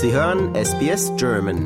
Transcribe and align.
Sie 0.00 0.12
hören 0.12 0.54
SBS 0.54 1.10
German. 1.16 1.58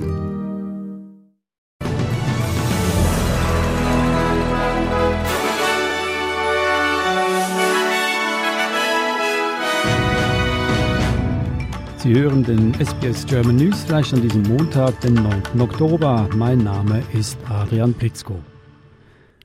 Sie 11.98 12.14
hören 12.14 12.42
den 12.42 12.72
SBS 12.80 13.26
German 13.26 13.56
Newsflash 13.56 14.14
an 14.14 14.22
diesem 14.22 14.44
Montag, 14.44 14.98
den 15.02 15.12
9. 15.12 15.60
Oktober. 15.60 16.26
Mein 16.34 16.64
Name 16.64 17.02
ist 17.12 17.36
Adrian 17.50 17.92
Plitzko. 17.92 18.40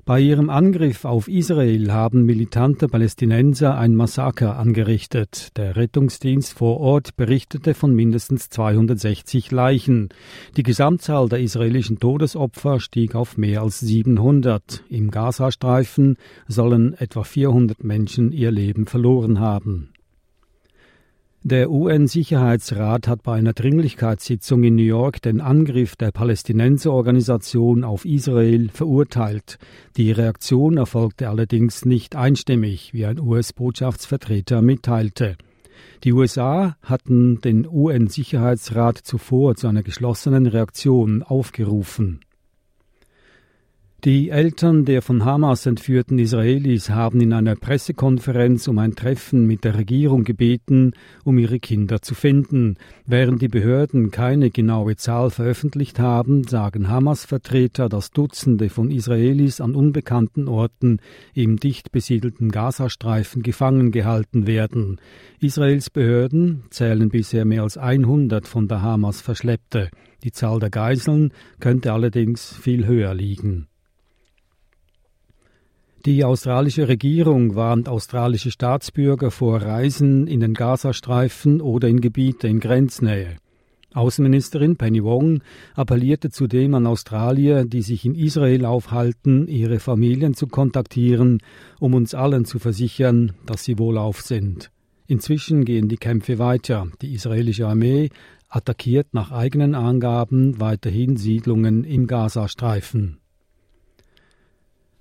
Bei 0.07 0.21
ihrem 0.21 0.49
Angriff 0.49 1.03
auf 1.03 1.27
Israel 1.27 1.91
haben 1.91 2.23
militante 2.23 2.87
Palästinenser 2.87 3.77
ein 3.77 3.93
Massaker 3.93 4.57
angerichtet. 4.57 5.49
Der 5.57 5.75
Rettungsdienst 5.75 6.53
vor 6.53 6.79
Ort 6.79 7.17
berichtete 7.17 7.73
von 7.73 7.93
mindestens 7.93 8.49
260 8.49 9.51
Leichen. 9.51 10.07
Die 10.55 10.63
Gesamtzahl 10.63 11.27
der 11.27 11.41
israelischen 11.41 11.99
Todesopfer 11.99 12.79
stieg 12.79 13.15
auf 13.15 13.35
mehr 13.35 13.63
als 13.63 13.81
700. 13.81 14.81
Im 14.87 15.11
Gazastreifen 15.11 16.15
sollen 16.47 16.93
etwa 16.93 17.25
400 17.25 17.83
Menschen 17.83 18.31
ihr 18.31 18.51
Leben 18.51 18.85
verloren 18.85 19.41
haben. 19.41 19.89
Der 21.49 21.71
UN-Sicherheitsrat 21.71 23.07
hat 23.07 23.23
bei 23.23 23.37
einer 23.37 23.53
Dringlichkeitssitzung 23.53 24.65
in 24.65 24.75
New 24.75 24.83
York 24.83 25.21
den 25.21 25.39
Angriff 25.39 25.95
der 25.95 26.11
Palästinenserorganisation 26.11 27.85
auf 27.85 28.03
Israel 28.03 28.67
verurteilt. 28.67 29.57
Die 29.95 30.11
Reaktion 30.11 30.75
erfolgte 30.75 31.29
allerdings 31.29 31.85
nicht 31.85 32.17
einstimmig, 32.17 32.93
wie 32.93 33.05
ein 33.05 33.17
US-Botschaftsvertreter 33.17 34.61
mitteilte. 34.61 35.37
Die 36.03 36.11
USA 36.11 36.75
hatten 36.81 37.39
den 37.39 37.65
UN-Sicherheitsrat 37.65 38.97
zuvor 38.97 39.55
zu 39.55 39.67
einer 39.67 39.83
geschlossenen 39.83 40.47
Reaktion 40.47 41.23
aufgerufen. 41.23 42.19
Die 44.03 44.29
Eltern 44.29 44.85
der 44.85 45.01
von 45.01 45.25
Hamas 45.25 45.65
entführten 45.65 46.19
Israelis 46.19 46.91
haben 46.91 47.19
in 47.19 47.33
einer 47.33 47.55
Pressekonferenz 47.55 48.67
um 48.67 48.77
ein 48.77 48.93
Treffen 48.93 49.47
mit 49.47 49.63
der 49.63 49.75
Regierung 49.75 50.23
gebeten, 50.23 50.93
um 51.23 51.39
ihre 51.39 51.59
Kinder 51.59 51.99
zu 52.03 52.13
finden. 52.13 52.77
Während 53.07 53.41
die 53.41 53.47
Behörden 53.47 54.11
keine 54.11 54.51
genaue 54.51 54.97
Zahl 54.97 55.31
veröffentlicht 55.31 55.97
haben, 55.97 56.43
sagen 56.43 56.89
Hamas-Vertreter, 56.89 57.89
dass 57.89 58.11
Dutzende 58.11 58.69
von 58.69 58.91
Israelis 58.91 59.59
an 59.61 59.73
unbekannten 59.73 60.47
Orten 60.47 60.99
im 61.33 61.57
dicht 61.57 61.91
besiedelten 61.91 62.51
Gazastreifen 62.51 63.41
gefangen 63.41 63.91
gehalten 63.91 64.45
werden. 64.45 65.01
Israels 65.39 65.89
Behörden 65.89 66.65
zählen 66.69 67.09
bisher 67.09 67.45
mehr 67.45 67.63
als 67.63 67.79
100 67.79 68.47
von 68.47 68.67
der 68.67 68.83
Hamas 68.83 69.21
Verschleppte. 69.21 69.89
Die 70.23 70.31
Zahl 70.31 70.59
der 70.59 70.69
Geiseln 70.69 71.33
könnte 71.59 71.93
allerdings 71.93 72.55
viel 72.55 72.85
höher 72.85 73.15
liegen. 73.15 73.67
Die 76.05 76.23
australische 76.23 76.87
Regierung 76.87 77.55
warnt 77.55 77.89
australische 77.89 78.51
Staatsbürger 78.51 79.31
vor 79.31 79.61
Reisen 79.61 80.27
in 80.27 80.39
den 80.39 80.53
Gazastreifen 80.53 81.59
oder 81.59 81.87
in 81.87 81.99
Gebiete 81.99 82.47
in 82.47 82.59
Grenznähe. 82.59 83.37
Außenministerin 83.93 84.77
Penny 84.77 85.03
Wong 85.03 85.41
appellierte 85.75 86.29
zudem 86.29 86.75
an 86.75 86.85
Australier, 86.85 87.65
die 87.65 87.81
sich 87.81 88.05
in 88.05 88.15
Israel 88.15 88.65
aufhalten, 88.65 89.47
ihre 89.47 89.79
Familien 89.79 90.33
zu 90.33 90.47
kontaktieren, 90.47 91.39
um 91.79 91.93
uns 91.93 92.13
allen 92.13 92.45
zu 92.45 92.59
versichern, 92.59 93.33
dass 93.45 93.63
sie 93.63 93.79
wohlauf 93.79 94.21
sind. 94.21 94.71
Inzwischen 95.07 95.65
gehen 95.65 95.87
die 95.87 95.97
Kämpfe 95.97 96.37
weiter. 96.37 96.87
Die 97.01 97.13
israelische 97.13 97.67
Armee 97.67 98.09
attackiert 98.49 99.13
nach 99.13 99.31
eigenen 99.31 99.73
Angaben 99.73 100.59
weiterhin 100.59 101.17
Siedlungen 101.17 101.83
im 101.83 102.07
Gazastreifen. 102.07 103.17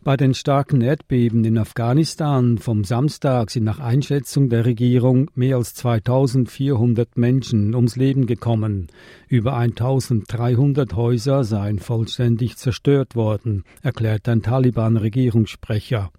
Bei 0.06 0.16
den 0.16 0.34
starken 0.34 0.82
Erdbeben 0.82 1.44
in 1.44 1.58
Afghanistan 1.58 2.58
vom 2.58 2.84
Samstag 2.84 3.50
sind 3.50 3.64
nach 3.64 3.80
Einschätzung 3.80 4.48
der 4.48 4.64
Regierung 4.64 5.32
mehr 5.34 5.56
als 5.56 5.74
2400 5.74 7.16
Menschen 7.16 7.74
ums 7.74 7.96
Leben 7.96 8.26
gekommen. 8.26 8.86
Über 9.26 9.56
1300 9.56 10.94
Häuser 10.94 11.42
seien 11.42 11.80
vollständig 11.80 12.56
zerstört 12.56 13.16
worden, 13.16 13.64
erklärt 13.82 14.28
ein 14.28 14.42
Taliban-Regierungssprecher. 14.42 16.12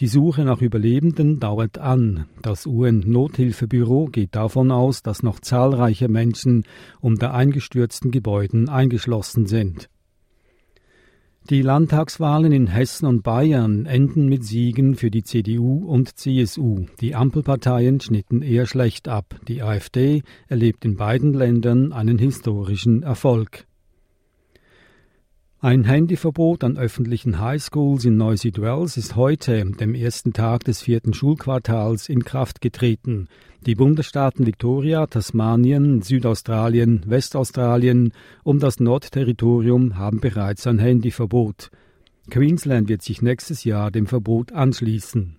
Die 0.00 0.08
Suche 0.08 0.44
nach 0.44 0.60
Überlebenden 0.60 1.38
dauert 1.38 1.78
an. 1.78 2.26
Das 2.42 2.66
UN-Nothilfebüro 2.66 4.06
geht 4.06 4.34
davon 4.34 4.72
aus, 4.72 5.04
dass 5.04 5.22
noch 5.22 5.38
zahlreiche 5.38 6.08
Menschen 6.08 6.64
unter 7.00 7.34
eingestürzten 7.34 8.10
Gebäuden 8.10 8.68
eingeschlossen 8.68 9.46
sind. 9.46 9.88
Die 11.48 11.62
Landtagswahlen 11.62 12.50
in 12.50 12.66
Hessen 12.66 13.06
und 13.06 13.22
Bayern 13.22 13.86
enden 13.86 14.26
mit 14.26 14.42
Siegen 14.42 14.96
für 14.96 15.12
die 15.12 15.22
CDU 15.22 15.86
und 15.86 16.18
CSU. 16.18 16.86
Die 17.00 17.14
Ampelparteien 17.14 18.00
schnitten 18.00 18.42
eher 18.42 18.66
schlecht 18.66 19.06
ab. 19.06 19.36
Die 19.46 19.62
AfD 19.62 20.24
erlebt 20.48 20.84
in 20.84 20.96
beiden 20.96 21.34
Ländern 21.34 21.92
einen 21.92 22.18
historischen 22.18 23.04
Erfolg. 23.04 23.64
Ein 25.66 25.82
Handyverbot 25.82 26.62
an 26.62 26.78
öffentlichen 26.78 27.40
Highschools 27.40 28.04
in 28.04 28.16
Noisy 28.16 28.52
Wells 28.56 28.96
ist 28.96 29.16
heute, 29.16 29.64
dem 29.64 29.96
ersten 29.96 30.32
Tag 30.32 30.62
des 30.62 30.80
vierten 30.80 31.12
Schulquartals, 31.12 32.08
in 32.08 32.22
Kraft 32.22 32.60
getreten. 32.60 33.26
Die 33.62 33.74
Bundesstaaten 33.74 34.46
Victoria, 34.46 35.08
Tasmanien, 35.08 36.02
Südaustralien, 36.02 37.02
Westaustralien 37.06 38.12
und 38.44 38.62
das 38.62 38.78
Nordterritorium 38.78 39.98
haben 39.98 40.20
bereits 40.20 40.68
ein 40.68 40.78
Handyverbot. 40.78 41.72
Queensland 42.30 42.88
wird 42.88 43.02
sich 43.02 43.20
nächstes 43.20 43.64
Jahr 43.64 43.90
dem 43.90 44.06
Verbot 44.06 44.52
anschließen. 44.52 45.34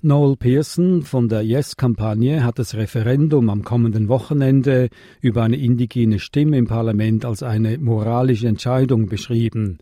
Noel 0.00 0.36
Pearson 0.36 1.02
von 1.02 1.28
der 1.28 1.42
Yes-Kampagne 1.42 2.44
hat 2.44 2.60
das 2.60 2.76
Referendum 2.76 3.50
am 3.50 3.64
kommenden 3.64 4.06
Wochenende 4.06 4.90
über 5.20 5.42
eine 5.42 5.56
indigene 5.56 6.20
Stimme 6.20 6.56
im 6.56 6.68
Parlament 6.68 7.24
als 7.24 7.42
eine 7.42 7.78
moralische 7.78 8.46
Entscheidung 8.46 9.06
beschrieben. 9.06 9.78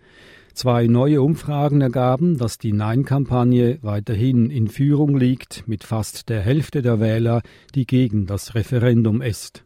Zwei 0.55 0.87
neue 0.87 1.21
Umfragen 1.21 1.83
ergaben, 1.83 2.39
dass 2.39 2.57
die 2.57 2.73
Nein-Kampagne 2.73 3.79
weiterhin 3.83 4.49
in 4.49 4.69
Führung 4.69 5.19
liegt 5.19 5.69
mit 5.69 5.85
fast 5.85 6.31
der 6.31 6.41
Hälfte 6.41 6.81
der 6.81 6.99
Wähler, 6.99 7.43
die 7.75 7.85
gegen 7.85 8.25
das 8.25 8.55
Referendum 8.55 9.21
ist. 9.21 9.66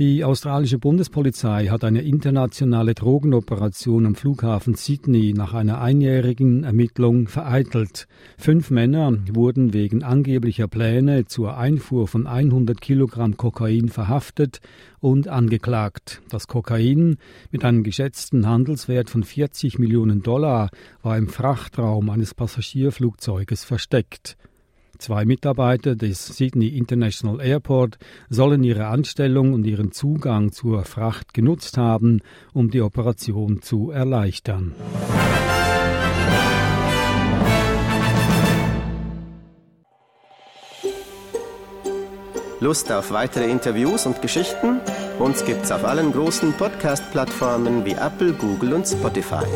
Die 0.00 0.24
australische 0.24 0.78
Bundespolizei 0.78 1.66
hat 1.66 1.84
eine 1.84 2.00
internationale 2.00 2.94
Drogenoperation 2.94 4.06
am 4.06 4.14
Flughafen 4.14 4.72
Sydney 4.72 5.34
nach 5.34 5.52
einer 5.52 5.82
einjährigen 5.82 6.64
Ermittlung 6.64 7.28
vereitelt. 7.28 8.08
Fünf 8.38 8.70
Männer 8.70 9.18
wurden 9.30 9.74
wegen 9.74 10.02
angeblicher 10.02 10.68
Pläne 10.68 11.26
zur 11.26 11.58
Einfuhr 11.58 12.08
von 12.08 12.26
100 12.26 12.80
Kilogramm 12.80 13.36
Kokain 13.36 13.90
verhaftet 13.90 14.62
und 15.00 15.28
angeklagt. 15.28 16.22
Das 16.30 16.46
Kokain 16.46 17.18
mit 17.50 17.62
einem 17.62 17.82
geschätzten 17.82 18.46
Handelswert 18.46 19.10
von 19.10 19.22
40 19.22 19.78
Millionen 19.78 20.22
Dollar 20.22 20.70
war 21.02 21.18
im 21.18 21.28
Frachtraum 21.28 22.08
eines 22.08 22.32
Passagierflugzeuges 22.32 23.64
versteckt. 23.64 24.38
Zwei 25.00 25.24
Mitarbeiter 25.24 25.96
des 25.96 26.26
Sydney 26.26 26.68
International 26.68 27.40
Airport 27.40 27.96
sollen 28.28 28.62
ihre 28.62 28.88
Anstellung 28.88 29.54
und 29.54 29.64
ihren 29.64 29.92
Zugang 29.92 30.52
zur 30.52 30.84
Fracht 30.84 31.32
genutzt 31.32 31.78
haben, 31.78 32.20
um 32.52 32.70
die 32.70 32.82
Operation 32.82 33.62
zu 33.62 33.90
erleichtern. 33.90 34.74
Lust 42.60 42.92
auf 42.92 43.10
weitere 43.10 43.50
Interviews 43.50 44.04
und 44.04 44.20
Geschichten? 44.20 44.80
Uns 45.18 45.46
gibt's 45.46 45.72
auf 45.72 45.82
allen 45.86 46.12
großen 46.12 46.52
Podcast-Plattformen 46.52 47.86
wie 47.86 47.92
Apple, 47.92 48.34
Google 48.34 48.74
und 48.74 48.86
Spotify. 48.86 49.46